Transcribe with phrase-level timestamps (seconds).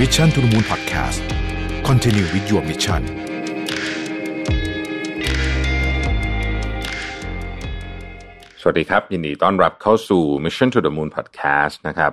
[0.00, 1.20] Mission to the Moon Podcast
[1.88, 3.02] Continue with your mission
[8.60, 12.12] สวัสดีครับ ยินดีต้อนรับเข้าสู่ Mission to the Moon Podcast นะครับ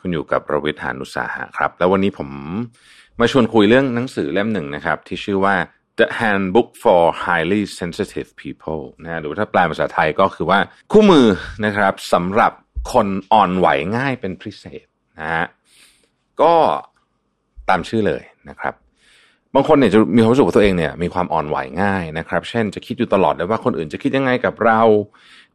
[0.00, 2.28] คุณอยู่กับประวิทยานุสาหะครับ แล้ววันนี้ผม
[3.20, 5.56] มาชวนคุยเรื่องหนังสือเล่มหนึ่งนะครับ ที่ชื่อว่า
[5.98, 10.58] The Handbook for Highly Sensitive People นะหรือถ้าแปลภาษาไทยก็คือว่า
[10.92, 11.26] คู่มือ
[11.64, 12.52] นะครับสำหรับ
[12.92, 14.86] คนอ่อนไหวง่ายเป็นพิเศษ
[15.20, 15.46] นะฮะ
[16.42, 16.54] ก็
[17.68, 18.74] ตามชื่อเลยนะครับ
[19.54, 24.80] บางคนเนี่ยจะมีความรู้สึกว่าตัวเองเนี่ยมีความอ่อนไหวง่ายนะครับ เช่นจะคิดอยู่ตลอดเลยว่าคนอื่นจะคิดยังไงกับเรา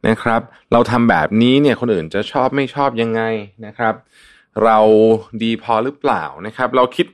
[0.08, 0.40] นะครับ
[0.72, 3.22] เราทำแบบนี้เนี่ยคนอื่นจะชอบไม่ชอบยังไง
[3.66, 3.94] นะครับ
[4.64, 4.78] เรา
[5.42, 7.06] ดีพอหรือเปล่านะครับ เราคิด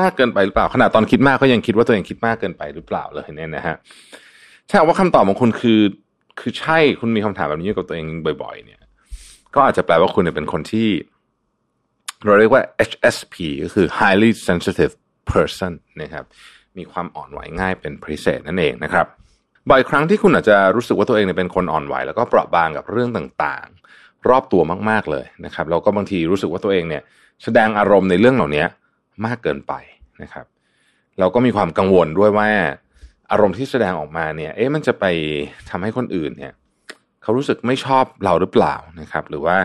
[0.00, 3.76] มากเกินไปหรือเปล่าขนาดตอนคิดมากก็ยังคิดว่าตัวเองคิดมากเกินไปหรือเปล่าเลยเนี่ยนะฮะ
[4.68, 5.80] ถ้าว่าคำตอบของคุณคือ
[6.40, 8.06] คือใช่คุณมีคำถามแบบนี้กับตัวเอง
[8.42, 8.80] บ่อย ๆ เนี่ย
[9.54, 10.88] ก็อาจจะแปลว่าคุณเป็นคนที่
[12.24, 14.94] เราเรียกว่า HSP ก็คือ highly sensitive
[15.32, 16.24] person นะครับ
[16.78, 19.06] มีความอ่อนไหวง่ายเป็นพิเศษนั่นเองนะครับ
[19.70, 27.02] บ่อยครั้งที่คุณอาจจะรู้สึกว่าตัวเองเป็นคนอ่อนไหว แล้วก็เปราะบางกับเรื่องต่างๆ รอบตัวมากๆเลยนะครับ แล้วก็บางทีรู้สึกว่าตัวเองเนี่ย
[27.44, 28.64] แสดงอารมณ์ในเรื่องเหล่านี้
[29.26, 29.72] มากเกินไป
[30.22, 30.46] นะครับ
[31.18, 32.48] เราก็มีความกังวลด้วยว่า
[33.30, 35.04] อารมณ์ที่แสดงออกมาเนี่ย เอ๊ะมันจะไป
[35.70, 36.52] ทำให้คนอื่นเนี่ย
[37.22, 39.56] เขารู้สึกไม่ชอบเราหรือเปล่านะครับ หรือว่า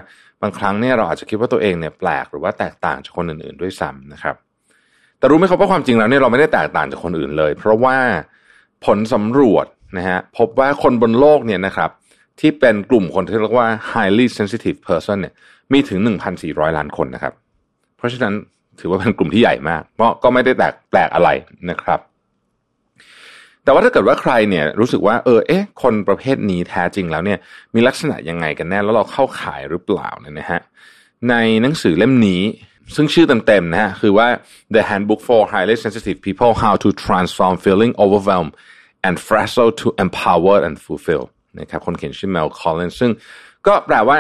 [0.44, 4.36] บางครั้งเนี่ยเราอาจจะคิดว่าตัวเองเนี่ยแปลกหรือว่าแตกต่างจากคนอื่นๆด้วยซ้ำนะครับ
[5.18, 7.98] แต่รู้ไหมครับว่าความจริงแล้วเนี่ยเราไม่ได้แตกต่างจากคนอื่นเลย เพราะว่า
[8.86, 9.66] ผลสำรวจ
[9.98, 11.90] นะฮะพบว่าคนบนโลกเนี่ยนะครับ
[12.40, 15.34] ที่เป็นกลุ่มคนที่เรียกว่า highly sensitive person เนี่ย
[15.74, 16.00] มีถึง
[16.38, 17.34] 1,400 ล้านคนนะครับ
[17.98, 18.34] เพราะฉะนั้น
[18.80, 21.30] ถือว่าเป็นกลุ่มที่ใหญ่มาก เพราะก็ไม่ได้แตกแปลกอะไร
[21.70, 22.00] นะครับ
[23.64, 27.40] แต่ว่าถ้าเกิดว่าใครเนี่ยรู้สึกว่าเออเอ๊ะคนประเภทนี้แท้จริงแล้วเนี่ย
[27.76, 30.62] มีลักษณะยังไงกันแน่แล้วเราเข้าขายหรือเปล่าเนี่ยนะฮะ
[31.30, 32.42] ในหนังสือเล่มนี้
[32.96, 34.28] ซึ่งชื่อเต็มๆนะฮะคือว่า
[34.74, 38.54] The Handbook for Highly Sensitive People How to Transform Feeling Overwhelmed
[39.08, 41.24] and Frazzled to Empower and Fulfill
[41.60, 43.12] นะครับคนเขียนชื่อ Mel Collins ซึ่ง
[43.68, 44.18] ก็แปลว่า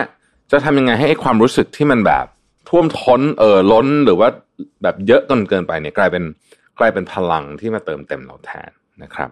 [0.51, 2.25] จะทำยังไงให้ความรู้สึกที่มันแบบ
[2.69, 4.29] ท่วมท้นเอ่อล้นหรือว่า
[4.83, 6.23] แบบเยอะจนเกินไปเนี่ยกลายเป็น
[6.79, 8.71] กลายเป็นพลังที่มาเติมเต็มเราแทน
[9.03, 9.29] นะครับ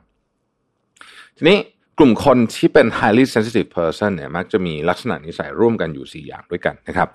[1.37, 1.57] ทีนี้
[1.99, 7.07] กลุ่มคนที่เป็น highly sensitive person เนี่ยมักจะมีลักษณะนิสัยร่วมกันอยู่ 4 อย่างด้วยกันนะครับ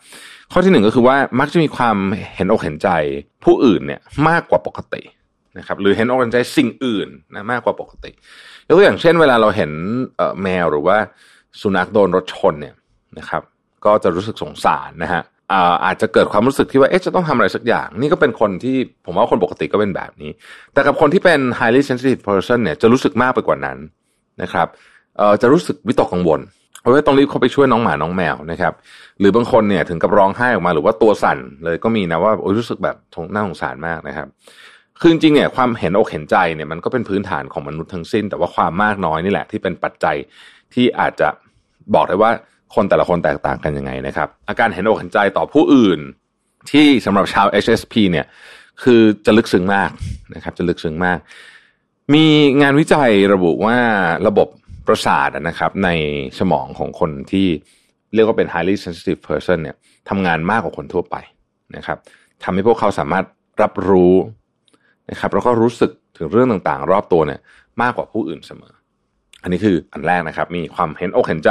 [0.53, 1.97] ข้อที่หนึ่งก็คือว่ามักจะมีความ
[2.35, 2.89] เห็นอกเห็นใจ
[3.45, 5.03] ผู้อื่นเนี่ยมากกว่าปกติ
[5.59, 8.11] นะครับหรือเห็นอกเห็นใจสิ่งอื่นนะมากกว่าปกติ
[8.67, 9.71] ยกตัวอย่างเช่น เวลาเราเห็น
[10.43, 10.97] แมวหรือว่า
[11.61, 12.75] สุนัขโดนรถชนเนี่ย
[13.19, 13.43] นะครับ
[13.85, 15.23] ก็จะรู้สึกสงสารนะฮะ
[15.85, 18.77] อาจจะเกิดความรู้สึกที่ว่าเอ๊ะจะต้องทำอะไรสักอย่าง นี่ก็เป็นคนที่
[19.07, 20.31] ผมว่าคนปกติก็เป็นแบบนี้
[20.73, 23.79] แต่กับคนที่เป็น highly sensitive person เนี่ยจะรู้สึกมากไปกว่านั้น
[24.43, 24.67] นะครับ
[25.19, 26.41] เอ่อจะรู้สึกวิตกกังวล
[26.81, 28.73] เพราะว่าต้องรีบเข้าไปช่วยน้องหมาน้องแมวนะครับ
[29.21, 32.97] หรือบางคนเนี่ยถึงกับร้องไห้ออกมาหรือว่าตัวสั่นเลยก็มีนะว่าโอ้รู้สึกแบบ
[33.35, 34.29] น่าสงสารมากนะครับ
[35.01, 40.17] คือจริงเนี่ยความเห็นอกเห็นใจเนี่ยมันก็เป็นพื้นฐานของมนุษย์ทั้งสิ้น แต่ว่าความมากน้อยนี่แหละที่เป็นปัจจัย
[40.75, 41.29] ที่อาจจะ
[41.95, 42.31] บอกได้ว่า
[42.75, 46.01] คนแต่ละคนแตกต่างกันยังไงนะครับ อาการเห็นอกเห็นใจต่อผู้อื่น
[46.71, 48.27] ที่สำหรับชาว HSP เนี่ย
[48.83, 49.91] คือจะลึกซึ้งมาก
[50.35, 51.19] นะครับ จะลึกซึ้งมาก
[52.15, 52.25] มี
[52.63, 53.77] งานวิจัยระบุว่า
[54.27, 54.49] ระบบ
[54.87, 55.91] ประสาทนะครับ ใน
[56.39, 57.47] สมองของคนที่
[58.15, 59.77] เรียกว่าเป็น highly sensitive person เนี่ย
[60.09, 61.17] ทำงานมากกว่าคนทั่วไป
[61.77, 61.99] นะครับ
[62.45, 63.25] ทำให้พวกเขาสามารถ
[63.63, 64.15] รับรู้
[65.11, 67.41] นะครับแล้วก็รู้สึกถึงเรื่องต่างๆ รอบตัวเนี่ย
[67.83, 68.75] มากกว่าผู้อื่นเสมอ
[69.47, 71.51] อันนี้คืออันแรกนะครับ มีความเห็นอกเห็นใจ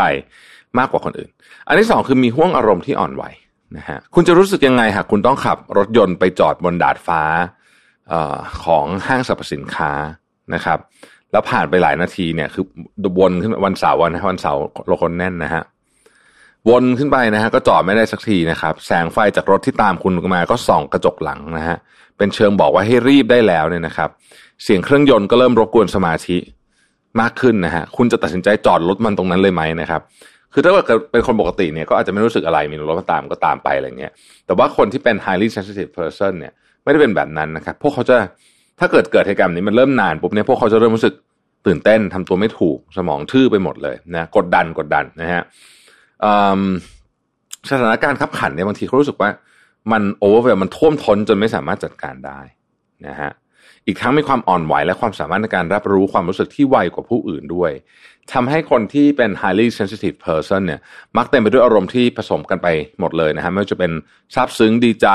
[0.78, 1.30] มากกว่าคนอื่น
[1.68, 3.24] อันที่สองคือมีห่วงอารมณ์ที่อ่อนไหว
[3.78, 7.22] นะฮะคุณจะรู้สึกยังไงหากคุณต้องขับรถยนต์ไปจอดบนดาดฟ้า
[8.12, 8.14] อ
[8.64, 9.92] ของห้างสรรพสินค้า
[10.54, 10.80] นะครับ
[11.32, 12.66] แล้วผ่านไปหลายนาทีเนี่ย คือ
[13.20, 15.64] วนขึ้นวันเสาร์วันวันเสาร์รถคนแน่นนะฮะ
[16.70, 21.78] วนขึ้นไปนะฮะก็จอดไม่ได้สักทีนะครับ แสงไฟจากรถที่ตามคุณมา ก็ส่องกระจกหลังนะฮะ
[22.18, 24.10] เป็นเชิงบอกว่าให้รีบได้แล้วเนี่ยนะครับ
[24.64, 26.38] เสียงเครื่องยนต์ก็เริ่มรบกวนสมาธิ
[27.22, 30.02] มากขึ้นนะฮะคุณจะตัดสินใจจอดรถมันตรงนั้นเลยไหมนะครับ
[30.54, 34.12] คือถ้าเกิดเป็นคนปกติเนี่ยก็อาจจะไม่รู้สึกอะไรมีรถมาตามก็ตามไปอะไรเงี้ย
[34.46, 36.54] แต่ว่าคนที่เป็น highly sensitive person เนี่ย
[36.84, 38.18] ไม่ได้เป็นแบบนั้นนะครับพวกเขาจะ
[38.80, 41.14] ถ้าเกิดเกิดเหตุการณ์นี้มันเริ่มนานปุ๊บเนี่ยพวกเขาจะเริ่มรู้สึก
[41.66, 45.44] ตื่นเต้นทำตัวไม่ถูกสมองทื่อไปหมดเลยนะกดดันกดดันนะฮะ
[47.70, 49.30] สถานการณ์ขับขันเนี่ยบางทีเขารู้สึกว่า
[49.92, 52.40] มันโอเวอร์เวลมันท่วมท้นจนไม่สามารถจัดการได้
[53.08, 53.32] นะฮะ
[53.88, 57.72] อีกทั้งมีความอ่อนไหวและความสามารถในการรับรู้ความรู้สึกที่ไวกว่าผู้อื่นด้วย
[58.34, 60.80] ทำให้คนที่เป็น highly sensitive person เนี่ย
[61.18, 62.68] มักเต็มไปด้วยอารมณ์ที่ผสมกันไป
[63.00, 63.92] หมดเลยนะฮะไม่ว่าจะเป็น
[64.36, 65.08] ซาบซึ้งดีใจ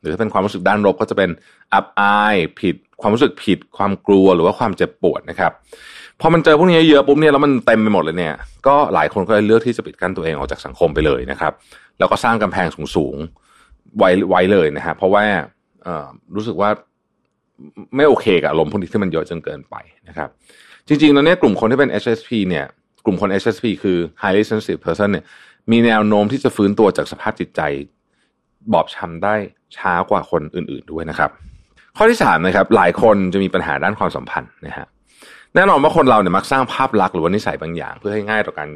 [0.00, 1.30] หรือถ้าเป็นความรู้สึกด้านลบก็จะเป็น
[1.74, 5.52] อับอายผิด ความรู้สึกผิด ความกลัวหรือว่าความเจ็บปวดนะครับ
[6.20, 8.34] พอมันเจอพวกนี้เยอะปุ๊บเนี่ยแล้วมันเต็มไปหมดเลยเนี่ย
[8.66, 11.52] ก็หลายคนก็เลยเลือกที่จะปิดกั้นตัวเองออกจากสังคมไปเลยนะครับ
[11.98, 12.66] แล้วก็สร้างกำแพง
[12.96, 15.24] สูงๆไว้ไว้เลยนะฮะเพราะว่า
[16.36, 16.70] รู้สึกว่า
[17.96, 19.76] ไม่โอเคกับอารมณ์พวกนี้ที่มันเยอะจนเกินไป
[20.08, 20.28] นะครับ
[20.88, 22.66] จริงๆแล้วเนี่ยกลุ่มคนที่เป็น HSP เนี่ย
[23.04, 25.24] กลุ่มคน HSP คือ highly sensitive person เนี่ย
[25.70, 27.60] มีแนวโน้มที่จะฟื้นตัวจากสภาพจิตใจ
[28.72, 29.34] บอบช้ำได้
[29.76, 31.30] ช้ากว่าคนอื่น ๆด้วยนะครับ
[31.96, 34.86] ข้อที่สามนะครับหลายคนจะมีปัญหาด้านความสัมพันธ์นะฮะ
[35.54, 38.68] แน่นอนว่าคนเราเนี่ยมักสร้างภาพลักษณ์หรือว่านิสัยบางอย่าง เพื่อให้ง่ายต่อการ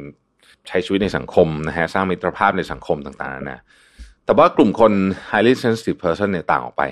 [0.67, 3.61] ใช้ชีวิตในสังคมนะฮะสร้างมิตรภาพในสังคมต่างๆนะ
[4.25, 4.91] แต่ว่ากลุ่มคน
[5.31, 6.83] highly sensitive person เนี่ยต่างออกไป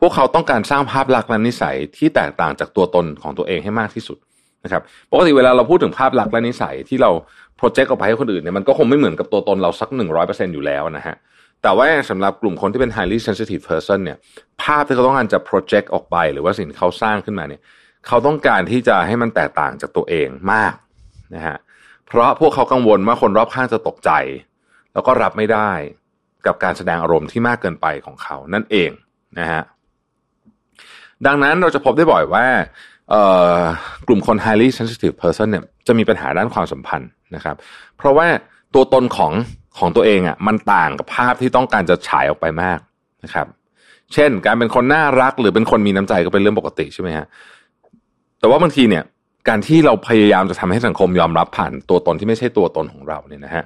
[0.00, 4.18] พวกเขาต้องการสร้างภาพลักษณ์และนิสัยที่แตกต่างจากตัวตนของตัวเองให้มากที่สุด
[4.64, 7.10] นะครับปกติเวลาเราพูดถึงภาพลักษณ์และนิสัยที่เรา
[7.56, 11.16] โปรเจกต์ออกไปให้คนอื่นเนี่ยมันก็คงไม่เหมือนกับตัวตนเราสักหนึ่งร้อยเปอร์เซ็นอยู่แล้วนะฮะ
[11.62, 14.18] แต่ว่าสำหรับกลุ่มคนที่เป็น highly sensitive person เนี่ย
[14.62, 17.60] ภาพที่เขาต้องการจะโปรเจกต์ออกไปหรือว่าสิ่งที่เขาสร้างขึ้นมาเนี่ย
[18.06, 20.74] เขาต้องการที่จะให้มันแตกต่างจากตัวเองมาก
[21.34, 21.56] นะฮะ
[22.06, 24.10] เพราะพวกเขากังวลว่าคนรอบข้างจะตกใจ
[24.92, 25.70] แล้วก็รับไม่ได้
[26.46, 28.90] กับการแสดงอารมณ์ที่มากเกินไปของเขานั่นเอง
[29.38, 29.62] นะฮะ
[31.26, 32.46] ดังนั้นเราจะพบได้บ่อยว่า
[34.06, 37.56] กลุ่มคน highly sensitive person เนี่ยจะมีปัญหาด้านความสัมพันธ์นะครับ
[37.96, 38.26] เพราะว่า
[38.74, 39.32] ตัวตนของ
[39.78, 42.78] ของตัวเองอะมันต่างกับภาพที่ต้องการจะฉายออกไปมาก
[43.24, 43.46] นะครับ
[44.14, 47.26] เช่น การเป็นคนน่ารักหรือเป็นคนมีน้ำใจก็เป็นเรื่องปกติใช่ไหมฮะ
[48.40, 49.04] แต่ว่าบางทีเนี่ย
[49.48, 53.64] การที่เราพยายามจะทำให้สังคมยอมรับผ่านตัวตนที่ไม่ใช่ตัวตนของเราเนี่ยนะฮะ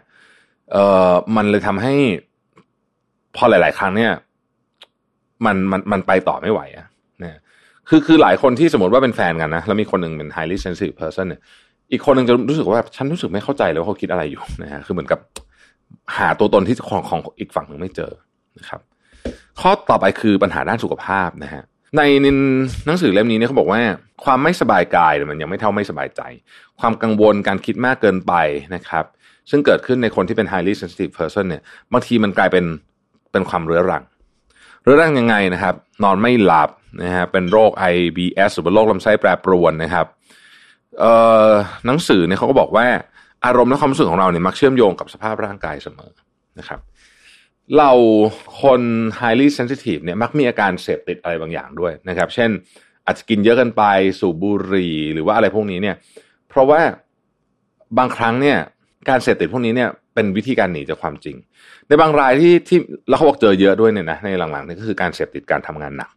[0.73, 1.95] เอ่อมันเลยทำให้
[3.37, 4.13] พอหลาย ๆ ครั้งเนี่ย
[5.45, 6.90] มันมันมันไปต่อไม่ไหวอะนะ
[7.91, 11.41] คือคือหลายคนที่สมมติว่าเป็นแฟนกันนะ แล้วมีคนหนึ่งเป็น highly sensitive person เนี่ย
[11.93, 15.21] อีกคนหนึ่งจะรู้สึกว่าฉันรู้สึกไม่เข้าใจเลยว่าเขาคิดอะไรอยู่นะฮะคือเหมือนกับ
[16.17, 18.13] หาตัวตนที่ของของอีกฝั่งหนึ่งไม่เจอ
[18.59, 18.81] นะครับ
[19.61, 21.63] ข้อต่อไปคือปัญหาด้านสุขภาพนะฮะ
[21.97, 22.03] ใน
[22.87, 23.81] หนังสือเล่มนี้เนี่ยเขาบอกว่า
[24.25, 26.23] ความไม่สบายกายมันยังไม่เท่าไม่สบายใจ
[26.81, 28.33] ความกังวลการคิดมากเกินไป
[28.75, 29.05] นะครับ
[29.51, 32.65] ซึ่งเกิดขึ้นในคนที่เป็น highly sensitive person เนี่ยบางทีมันกลายเป็น
[33.33, 34.03] เป็นความเรื้อรัง
[34.83, 35.75] เรื้อรังยังไงนะครับ
[36.05, 36.71] นอนไม่หลับ
[37.03, 40.07] นะฮะเป็นโรค IBS หรือว่าโรคลำไส้แปรปรวนนะครับ
[41.01, 41.13] เอ่
[41.49, 41.51] อ
[41.87, 42.87] หนังสือเนี่ยเขาก็บอกว่า
[43.47, 46.13] อารมณ์และความรู้สึกของเราเนี่ยมักเชื่อมโยงกับสภาพร่างกายเสมอ
[46.59, 46.81] นะครับ
[47.79, 47.91] เรา
[48.63, 48.83] คน
[49.21, 52.51] highly sensitive เนี่ยมักมีอาการเสพติดอะไรบางอย่างด้วยนะครับ เช่น
[53.07, 53.83] อาจจะกินเยอะเกินไป
[54.21, 55.97] สูบบุหรี่หรือว่าอะไรพวกนี้เนี่ย
[56.49, 56.81] เพราะว่า
[57.99, 58.59] บางครั้งเนี่ย
[59.09, 61.37] การเสพติดพวกนี้เนี่ยเป็นวิธีการหนีจากความจริง
[61.89, 66.11] ในบางรายที่ที่แล้วเขาบอกเจอเยอะด้วยเนี่ยนะในหลังๆนี่ก็คือการเสพติดการทำงานหนัก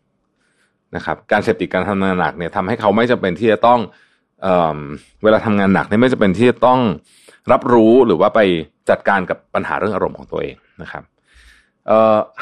[0.95, 3.79] นะครับ การเสพติดการทำงานหนักเนี่ยทำให้เขาไม่จำเป็นที่จะต้อง
[4.41, 4.47] เอ
[4.77, 4.79] อ
[5.23, 6.79] เวลาทำงานหนักเนี่ยไม่จำเป็นที่จะต้อง
[7.51, 8.39] รับรู้หรือว่าไป
[8.89, 11.03] จัดการกับปัญหาเรื่องอารมณ์ของตัวเองนะครับ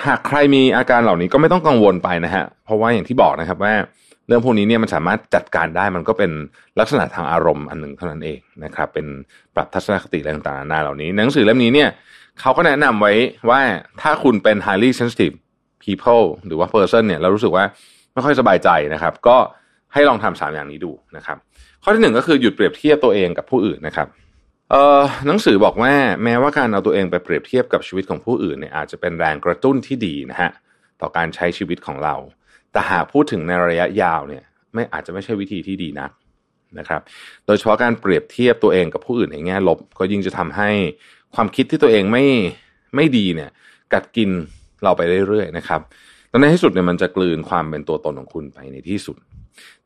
[0.05, 3.73] หากใครมีอาการเหล่านี้ก็ไม่ต้องกังวลไปนะฮะเพราะว่าอย่างที่บอกนะครับว่า
[4.27, 6.31] เรื่องพวกนี้เนี่ยมันสามารถจัดการได้มันก็เป็น
[6.79, 9.07] ลักษณะทางอารมณ์อันหนึ่งเท่านั้นเองนะครับ เป็น
[9.55, 11.89] ปรับทัศนคติอะไรต่างๆนานาเหล่านี้ หนังสือเล่มนี้เนี่ย
[12.39, 13.13] เขาก็แนะนำไว้
[13.49, 13.61] ว่า
[14.01, 15.35] ถ้าคุณเป็น highly sensitive
[15.83, 17.65] people หรือว่า person เนี่ยเรารู้สึกว่า
[18.13, 19.37] ไม่ค่อยสบายใจนะครับ ก็
[19.93, 21.37] ให้ลองทำสามอย่างนี้ดูนะครับ
[21.83, 24.07] ข้อที่หนึ่งก็คือหยุดเปรียบเทียบตัวเองกับผู้อื่นนะครับ
[25.27, 30.51] หนังสือบอกว่าแม้ว่าการเอาตัวเองไปเปรียบเทียบกับชีวิตของผู้อื่นเนี่ยอาจจะเป็นแรงกระตุ้นที่ดีนะฮะ
[31.01, 32.15] ต่อการใช้ชีวิตของเรา
[32.71, 36.11] แต่หากพูดถึงในระยะยาวเนี่ยไม่อาจจะไม่ใช่วิธีที่ดีนัก
[36.79, 37.01] นะครับ
[37.45, 40.69] โดยเฉพาะการเปรียบเทียบตัวเองกับผู้อื่นในแง่ลบ ก็ยิ่งจะทำให้
[41.35, 42.25] ความคิดที่ตัวเองไม่
[42.95, 43.49] ไม่ดีเนี่ย
[43.93, 44.29] กัดกิน
[44.83, 45.81] เราไปเรื่อยๆนะครับ
[46.29, 49.17] แล้วในที่สุดเนี่ยมันจะกลืนความเป็นตัวตนของคุณไปในที่สุด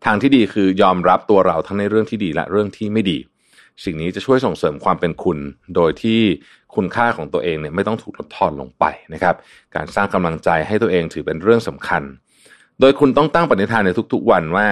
[0.06, 3.18] ทางที่ดีคือยอมรับตัวเราทั้งในเรื่องที่ดีและเรื่องที่ไม่ดี
[3.84, 5.38] สิ่งนี้จะช่วยส่งเสริมความเป็นคุณ
[5.76, 6.20] โดยที่
[6.76, 9.36] คุณค่าของตัวเองเนี่ยไม่ต้องถูกลดทอนลงไปนะครับ
[9.76, 12.04] การสร้างกำลังใจให้ตัวเองถือเป็นเรื่องสำคัญ
[12.80, 14.68] โดยคุณต้องตั้งปณิธานในทุก ๆ วันว่า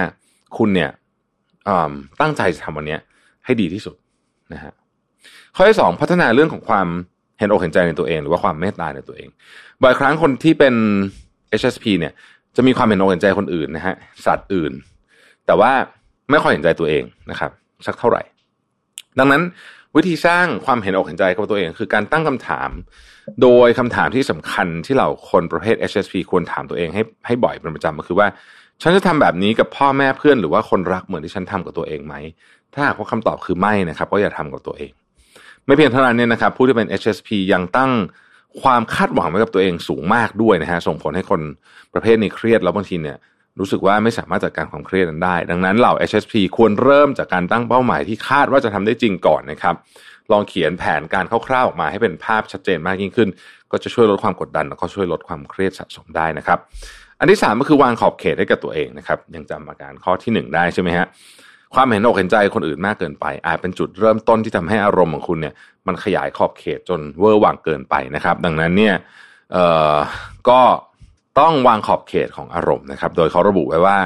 [0.58, 0.90] คุณเนี่ย
[2.20, 2.96] ตั้งใจจะทำวันนี้
[3.44, 3.96] ให้ดีที่สุด
[4.52, 4.72] นะฮะ
[5.56, 6.86] ข้อที่สองพัฒนาเรื่องของความ
[7.38, 9.28] เห็นอกเห็นใจในตัวเอง หรือว่าความเมตตาในตัวเอง
[9.82, 10.74] บ่อยครั้งคนที่เป็น
[11.60, 12.12] HSP เนี่ย
[12.56, 13.94] จะมีความเห็นอกเห็นใจคนอื่นนะฮะ
[14.26, 14.72] สัตว์อื่น
[15.46, 15.72] แต่ว่า
[16.30, 17.50] ไม่ค่อยเห็นใจตัวเองนะครับ
[17.86, 18.22] สักเท่าไหร่
[19.18, 19.42] ดังนั้น
[19.96, 22.70] วิธีสร้างความเห็นอกเห็นใจกับตัวเอง คือการตั้งคำถาม
[23.42, 28.28] โดยคำถามที่สำคัญที่เราคนประเภท HSP ควรถามตัวเองให้ให้บ่อยเป็นประจำก็คือว่า
[28.82, 32.14] ฉันจะทำแบบนี้กับพ่อแม่เพื่อนหรือว่าคนรักเหมือนที่ฉันทำกับตัวเองไหม
[32.74, 34.90] ถ้าหากว่าคำตอบคือไม่นะครับ ก็อย่าทำกับตัวเอง
[35.66, 37.90] ไม่เพียงเท่านั้นเนี่ยนะครับ ผู้ที่เป็น HSP ยังตั้ง
[38.62, 41.40] ความคาดหวังไว้กับตัวเองสูงมากด้วยนะฮะส่งผลให้คน
[41.92, 43.18] ประเภทนี้เครียดแล้วบางทีเนี่ย
[43.58, 49.74] รู้สึกว่าไม่สามารถจัดการความเครียดนั้นได้ ดังนั้นเหล่า HSP ควรเริ่มจากการตั้งเป้าหมายที่คาดว่าจะทำได้จริงก่อนนะครับ
[50.32, 53.28] ลองเขียนแผนการคร่าวๆออกมาให้เป็นภาพชัดเจนมากยิ่งขึ้น
[53.72, 56.58] ก็จะช่วยลดความกดดัน แล้วก็ช่วยลดความเครียดสะสมได้นะครับ
[57.18, 61.06] อันที่สามก็คือวางขอบเขตให้กับตัวเองนะครับ ยังจำอาการข้อที่หนึ่งได้ใช่ไหมฮะ
[61.74, 65.54] ความเห็นอกเห็นใจคนอื่นมากเกินไป อาจเป็นจุดเริ่มต้นที่ทำให้อารมณ์ของคุณเนี่ย
[65.86, 68.94] มันขยายขอบเขตจนเวอร์วังเกินไปนะครับ ดังนั้นเนี่ย
[69.52, 69.96] เอ่อ
[70.48, 70.60] ก็
[71.40, 73.98] ต้องวางขอบเขตของอารมณ์นะครับ โดยเขาระบุไว้ว่า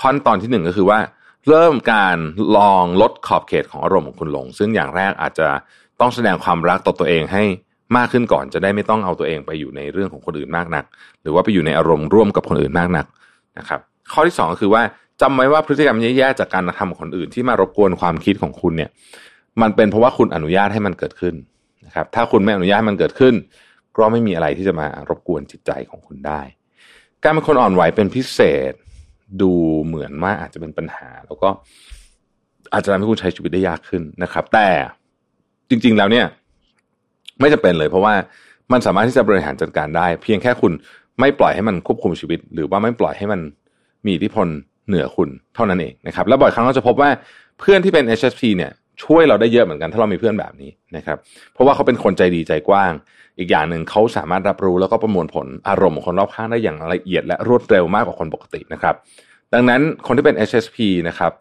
[0.00, 0.98] ขั้นตอนที่หนึ่งก็คือว่า
[1.48, 2.16] เริ่มการ
[2.56, 5.48] ลองลดขอบเขตของอารมณ์ของคุณลง ซึ่งอย่างแรกอาจจะ
[6.00, 7.42] ต้องแสดงความรักต่อตัวเองให้
[7.96, 10.84] มากขึ้นก่อนจะได้ไม่ต้องเอาตัวเองไปอยู่ในเรื่องของคนอื่นมากนัก
[11.22, 13.06] หรือว่าไปอยู่ในอารมณ์ร่วมกับคนอื่นมากนัก
[13.58, 13.80] นะครับ
[14.12, 14.82] ข้อที่สองก็คือว่า
[15.20, 18.90] จำไว้ว่าพฤติกรรมแย่ๆจากการทำของคนอื่นที่มารบกวนความคิดของคุณเนี่ย
[19.62, 21.34] มันเป็นเพราะว่าคุณอนุญาตให้มันเกิดขึ้น
[21.86, 23.34] นะครับ ถ้าคุณไม่อนุญาตให้มันเกิดขึ้น
[23.98, 26.40] ก็ไม่มีอะไรที่จะมารบกวนจิตใจของคุณได้
[27.22, 28.72] การเป็นคนอ่อนไหวเป็นพิเศษ
[29.42, 29.52] ดู
[29.84, 31.48] เหมือนว่าอาจจะเป็นปัญหา แล้วก็
[32.72, 34.68] อาจจะทำให้คุณใช้ชีวิตได้ยากขึ้นนะครับ แต่
[35.68, 36.26] จริง ๆ แล้วเนี่ย
[37.40, 38.14] ไม่จะเป็นเลย เพราะว่า
[38.72, 40.72] มันสามารถที่จะบริหารจัดการได้ เพียงแค่คุณ
[41.20, 43.40] ไม่ปล่อยให้มันควบคุมชีวิต หรือว่าไม่ปล่อยให้มัน
[44.04, 44.46] มีอิทธิพล
[44.88, 47.10] เหนือคุณเท่านั้นเองนะครับ แล้วบ่อยครั้งเราจะพบว่า
[47.58, 48.70] เพื่อนที่เป็น HSP เนี่ย
[49.04, 51.18] ช่วยเราได้เยอะเหมือนกันถ้าเรามีเพื่อนแบบนี้นะครับ
[51.52, 52.92] เพราะว่าเขาเป็นคนใจดีใจกว้าง
[53.38, 58.94] อีกอย่างหนึ่งเขาสามารถรับรู้แล้วก็ประมวลผลอารมณ์ของคนรอบข้างได้อย่างละเอียด และรวดเร็วมากกว่าคนปกตินะครับ
[59.54, 60.76] ดังนั้นคนที่เป็น HSP
[61.08, 61.32] นะครับ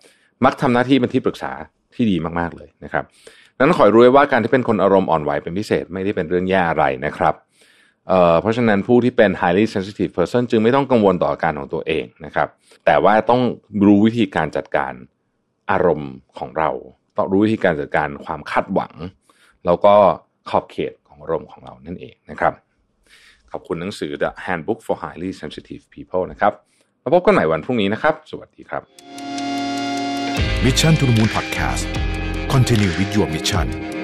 [0.45, 1.51] มักทำหน้าที่เป็นที่ปรึกษา
[1.95, 3.03] ที่ดีมากๆเลยนะครับ
[3.59, 7.35] นั้นขอรู้ไว้ว่าการที่เป็นคนอารมณ์อ่อนไหวเป็นพิเศษไม่ได้เป็นเรื่องแย่อะไรนะครับ
[8.07, 12.47] เเพราะฉะนั้นผู้ที่เป็น highly sensitive person จึงไม่ต้องกังวลต่ออาการของตัวเองนะครับ
[12.85, 13.41] แต่ว่าต้อง
[13.85, 14.93] รู้วิธีการจัดการ
[15.71, 16.69] อารมณ์ของเรา
[17.17, 18.93] ต้องรู้วิธีการจัดการความคาดหวัง
[19.65, 19.93] แล้วก็
[20.49, 22.53] ขอบเขต ของอารมณ์ของเรานั่นเองนะครับ
[23.51, 26.53] ขอบคุณหนังสือ The Handbook for Highly Sensitive People นะครับ
[27.03, 28.81] มาพบกันใหม่วันพรุ่งนี้นะครับ สวัสดีครับ
[30.65, 31.83] Mission to the Moon Podcast
[32.53, 33.96] Continue with your mission